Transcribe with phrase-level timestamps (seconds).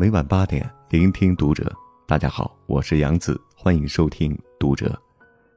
[0.00, 1.70] 每晚八点，聆听读者。
[2.06, 4.98] 大家好，我是杨子，欢迎收听读者。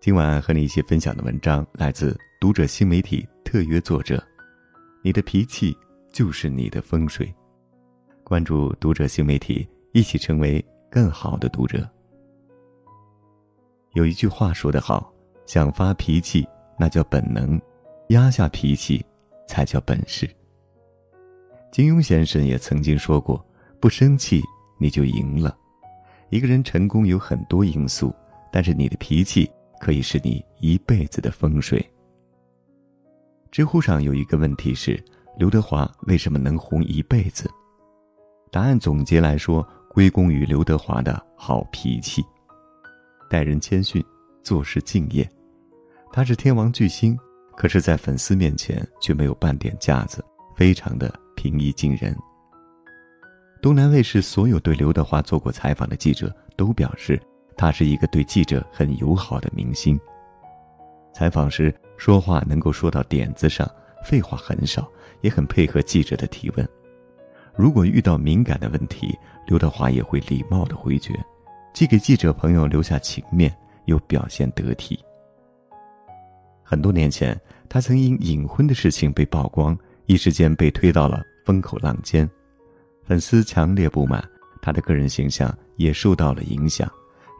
[0.00, 4.24] 今晚和你一起分享的文章来自读者新媒体特约作者。
[5.02, 5.76] 你的脾气
[6.12, 7.34] 就是你的风水。
[8.22, 11.84] 关注读者新媒体，一起成为更好的读者。
[13.94, 15.12] 有一句话说得好，
[15.46, 16.46] 想发脾气
[16.78, 17.60] 那叫本能，
[18.10, 19.04] 压下脾气
[19.48, 20.30] 才叫本事。
[21.72, 23.44] 金庸先生也曾经说过
[23.80, 24.42] ：“不生气
[24.78, 25.56] 你就赢了。”
[26.30, 28.14] 一个人成功有很多因素，
[28.52, 29.50] 但是你的脾气
[29.80, 31.84] 可以是你一辈子的风水。
[33.50, 35.02] 知乎上有一个问题是：
[35.38, 37.50] 刘德华为什么能红一辈子？
[38.50, 42.22] 答案总结来说，归功于刘德华的好脾气，
[43.30, 44.04] 待人谦逊，
[44.42, 45.26] 做事敬业。
[46.12, 47.18] 他是天王巨星，
[47.56, 50.22] 可是，在粉丝面前却没有半点架子，
[50.54, 52.14] 非常的平易近人。
[53.60, 57.20] 东南卫视所有对刘德华做过采访的记者都表示，
[57.56, 59.98] 他是一个对记者很友好的明星。
[61.12, 63.68] 采访时说话能够说到点子上，
[64.04, 64.88] 废话很少，
[65.22, 66.68] 也很配合记者的提问。
[67.56, 71.12] 如果遇到敏感的问题，刘德华也会礼貌的回绝，
[71.74, 73.52] 既给记者朋友留下情面，
[73.86, 74.96] 又表现得体。
[76.62, 82.28] 很多年前，他曾因隐婚的事情被曝光，一时间被推到了风口浪尖。
[83.08, 84.22] 粉丝强烈不满，
[84.60, 86.86] 他的个人形象也受到了影响，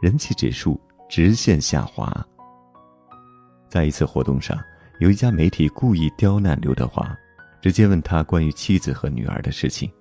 [0.00, 0.80] 人气指数
[1.10, 2.10] 直线下滑。
[3.68, 4.58] 在一次活动上，
[4.98, 7.14] 有一家媒体故意刁难刘德华，
[7.60, 9.92] 直接问他关于妻子和女儿的事情。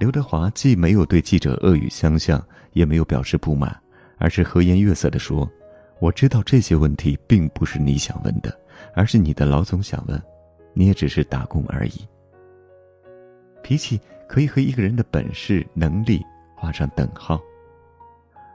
[0.00, 3.78] 刘德华既没有对记者恶语相向，也没有表示不满，
[4.16, 5.46] 而是和颜悦色地说
[6.00, 8.58] ：“我知道这些问题并不是你想问的，
[8.94, 10.18] 而是你的老总想问，
[10.72, 12.08] 你也只是打工而已。”
[13.64, 13.98] 脾气。
[14.26, 16.24] 可以和一个人的本事、能力
[16.56, 17.40] 画上等号。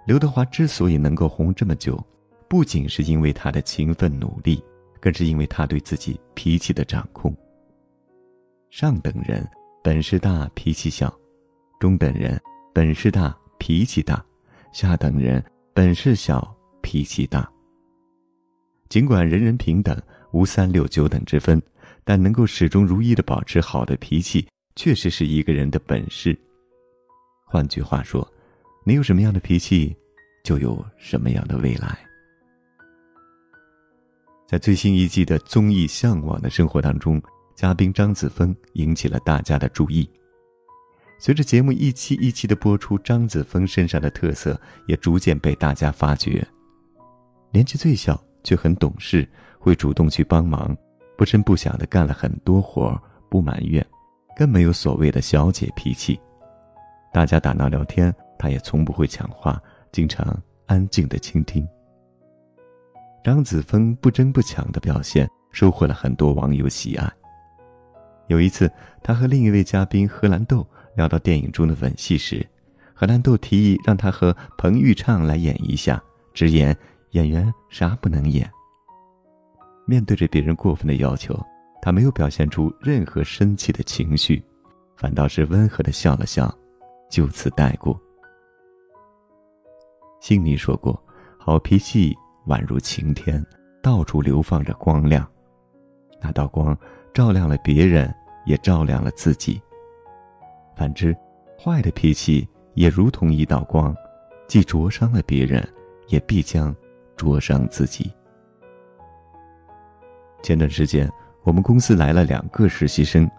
[0.05, 2.03] 刘德华之所以能够红这么久，
[2.49, 4.61] 不仅是因为他的勤奋努力，
[4.99, 7.33] 更是因为他对自己脾气的掌控。
[8.71, 9.47] 上等人
[9.83, 11.07] 本事大，脾气小；
[11.79, 12.37] 中等人
[12.73, 14.17] 本事大，脾气大；
[14.73, 15.41] 下等人
[15.73, 17.49] 本事小，脾气大。
[18.89, 19.95] 尽管人人平等，
[20.33, 21.61] 无三六九等之分，
[22.03, 24.47] 但能够始终如一的保持好的脾气。
[24.79, 26.33] 确实是一个人的本事。
[27.43, 28.25] 换句话说，
[28.85, 29.93] 你有什么样的脾气，
[30.41, 31.99] 就有什么样的未来。
[34.47, 37.21] 在最新一季的综艺《向往的生活》当中，
[37.55, 40.09] 嘉宾张子枫引起了大家的注意。
[41.19, 44.57] 随着节目一期一期的播出，张子枫身上的特色
[44.87, 46.41] 也逐渐被大家发掘。
[47.51, 49.27] 年纪最小却很懂事，
[49.59, 50.73] 会主动去帮忙，
[51.17, 52.97] 不声不响的干了很多活
[53.29, 53.85] 不埋怨。
[54.39, 56.17] 更没有所谓的小姐脾气，
[57.11, 59.61] 大家打闹聊天，他也从不会抢话，
[59.91, 60.25] 经常
[60.65, 61.67] 安静的倾听。
[63.21, 67.05] 张子枫不争不抢的表现，收获了很多网友喜爱。
[68.27, 68.71] 有一次，
[69.03, 72.47] 他和另一位嘉宾荷兰豆聊到电影中的吻戏时，
[72.93, 76.01] 荷兰豆提议让他和彭昱畅来演一下，
[76.33, 76.73] 直言
[77.11, 78.49] 演员啥不能演。
[79.85, 81.37] 面对着别人过分的要求。
[81.81, 84.43] 他没有表现出任何生气的情绪，
[84.97, 86.53] 反倒是温和的笑了笑，
[87.09, 87.99] 就此带过。
[90.19, 91.01] 心里说过，
[91.37, 92.13] 好脾气
[92.47, 93.41] 宛如晴天，
[93.81, 95.25] 到处流放着光亮，
[96.21, 96.77] 那道光
[97.13, 98.13] 照亮了别人，
[98.45, 99.61] 也照亮了自己。
[100.75, 101.15] 反之，
[101.57, 103.95] 坏的脾气也如同一道光，
[104.47, 105.65] 既灼伤了别人，
[106.07, 106.75] 也必将
[107.15, 108.11] 灼伤自己。
[110.43, 111.09] 前段时间。
[111.43, 113.29] 我们公司来了两个实习生，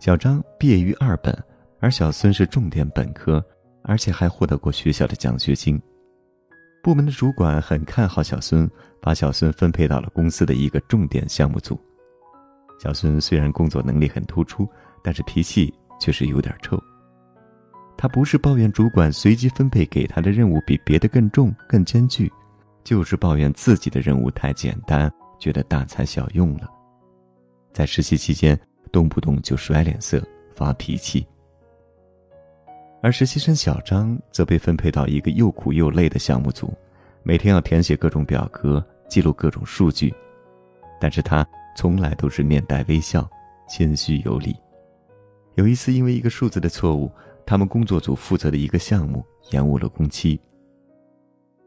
[0.00, 1.36] 小张毕业于二本，
[1.80, 3.44] 而小孙是重点本科，
[3.82, 5.80] 而且还获得过学校的奖学金。
[6.82, 8.68] 部门的主管很看好小孙，
[9.00, 11.78] 把小孙分配到了公司的一个重点项目组。
[12.82, 14.68] 小孙虽然工作能力很突出，
[15.04, 16.76] 但是脾气却是有点臭。
[17.96, 22.32] 他不是抱怨主管随机分配给他的任务比别的更重、更艰巨，
[22.82, 26.68] 就是抱怨自己的任务太简单，觉得大材小用了。
[27.72, 28.58] 在实习期间，
[28.90, 30.22] 动不动就甩脸色、
[30.54, 31.26] 发脾气。
[33.02, 36.72] 而实习生小张则被分配到一个又苦又累的项目组，
[37.22, 40.14] 每天要填写各种表格、记录各种数据，
[41.00, 41.44] 但是他
[41.76, 43.28] 从来都是面带微笑、
[43.68, 44.54] 谦虚有礼。
[45.56, 47.10] 有一次，因为一个数字的错误，
[47.44, 50.38] 他们工作组负责的一个项目延误了工期。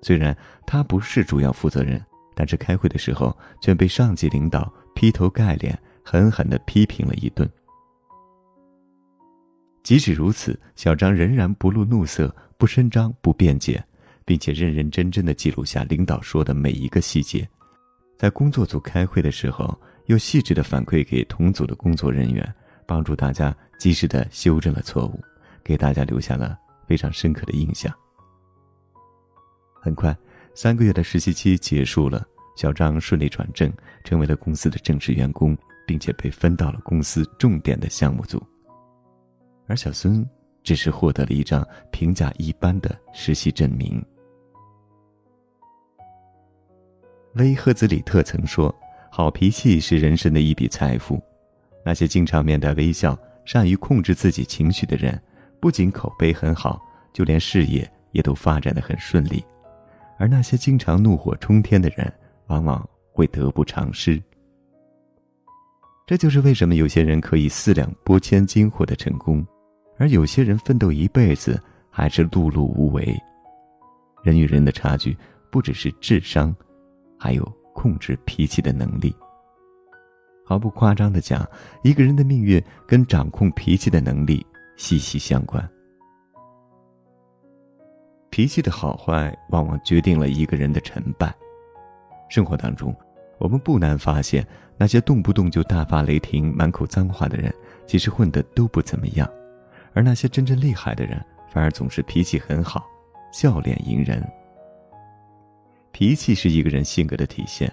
[0.01, 0.35] 虽然
[0.65, 2.01] 他不是主要负责人，
[2.33, 5.77] 但是开会的时候却被上级领导劈头盖脸。
[6.05, 7.49] 狠狠的批评了一顿。
[9.81, 13.83] 即使如此，小张仍然不露怒色，不声张，不辩解，
[14.23, 17.47] 并且认认真真的记录下领导说的每一个细节。
[18.17, 22.55] 在工作组开会的时候，又细致的反馈给同组的工作人员，
[22.85, 25.19] 帮助大家及时的修正了错误，
[25.63, 27.93] 给大家留下了非常深刻的印象。
[29.73, 30.17] 很快，
[30.55, 32.25] 三个月的实习期结束了，
[32.55, 33.71] 小张顺利转正，
[34.03, 35.55] 成为了公司的正式员工，
[35.85, 38.41] 并且被分到了公司重点的项目组。
[39.67, 40.27] 而小孙
[40.63, 44.03] 只是获得了一张评价一般的实习证明。
[47.33, 48.73] 威赫兹里特曾说
[49.11, 51.21] ：“好脾气是人生的一笔财富。
[51.83, 55.21] 那些经常面带微笑、善于控制自己情绪的人，
[55.59, 59.43] 不仅口碑很好，就连事业也都发展的很顺利；
[60.17, 62.11] 而那些经常怒火冲天的人，
[62.47, 64.21] 往往会得不偿失。
[66.05, 69.45] 这就是为什么有些人可以四两拨千斤获得成功。”
[69.97, 71.57] 而有些人奋斗一辈子
[71.89, 73.17] 还是碌碌无为。
[74.23, 75.17] 人与人的差距
[75.49, 76.53] 不只是智商，
[77.17, 77.43] 还有
[77.73, 79.15] 控制脾气的能力。
[80.45, 81.47] 毫不夸张的讲，
[81.81, 85.65] 一个人的命运跟掌控脾气的能力息息相关。
[88.29, 91.33] 脾气的好坏，往往决定了一个人的成败。
[92.27, 92.93] 生活当中，
[93.37, 94.45] 我们不难发现，
[94.77, 97.53] 那些动不动就大发雷霆、满口脏话的人，
[97.85, 99.29] 其实混得都不怎么样。
[99.93, 102.85] 而那些真正厉害的人，反而总是脾气很好，
[103.31, 104.25] 笑脸迎人。
[105.91, 107.71] 脾气是一个人性格的体现，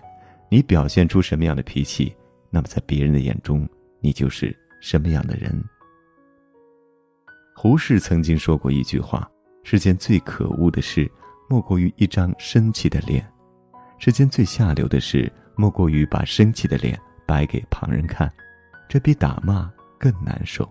[0.48, 2.14] 你表现出什么样的脾气，
[2.50, 3.68] 那么在别人的眼中，
[4.00, 5.52] 你就是什么样的人。
[7.56, 9.28] 胡适曾经说过一句话
[9.62, 11.10] ：“世间最可恶的事，
[11.48, 13.22] 莫过于一张生气的脸；
[13.98, 15.30] 世间最下流的事，
[15.62, 18.28] 莫过于把生气的脸摆给旁人看，
[18.88, 20.68] 这比打骂更难受。”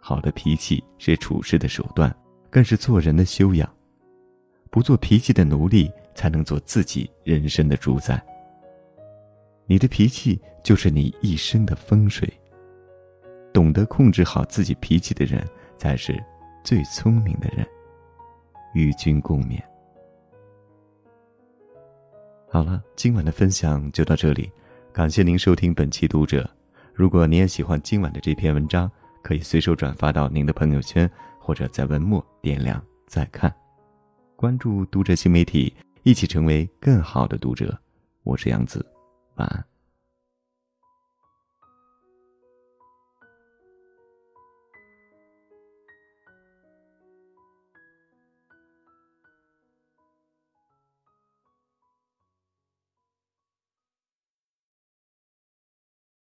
[0.00, 2.14] 好的脾气是处事的手段，
[2.48, 3.68] 更是做人的修养。
[4.70, 8.24] 不做脾气的奴隶，才能做自己人生的主宰。
[9.66, 12.32] 你的脾气就是你一生的风水。
[13.52, 15.44] 懂得控制好自己脾气的人，
[15.76, 16.22] 才是
[16.62, 17.66] 最聪明的人。
[18.74, 19.60] 与君共勉。
[22.52, 24.52] 好了，今晚的分享就到这里，
[24.92, 26.46] 感谢您收听本期读者。
[26.92, 28.90] 如果您也喜欢今晚的这篇文章。
[29.22, 31.08] 可以随手转发到您的朋友圈，
[31.38, 33.54] 或者在文末点亮再看。
[34.34, 35.72] 关注读者新媒体，
[36.02, 37.78] 一起成为更好的读者。
[38.24, 38.84] 我是杨子，
[39.36, 39.71] 晚安。